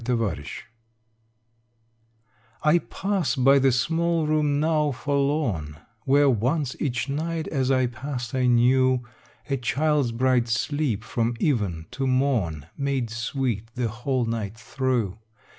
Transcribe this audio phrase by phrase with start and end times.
[0.03, 0.47] XXVII
[2.63, 8.33] I pass by the small room now forlorn Where once each night as I passed
[8.33, 9.03] I knew
[9.47, 15.19] A child's bright sleep from even to morn Made sweet the whole night through.